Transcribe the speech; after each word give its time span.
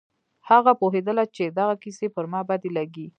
هغه 0.49 0.71
پوهېدله 0.79 1.23
چې 1.35 1.43
دغه 1.57 1.75
کيسې 1.83 2.07
پر 2.15 2.25
ما 2.31 2.41
بدې 2.49 2.69
لگېږي. 2.77 3.07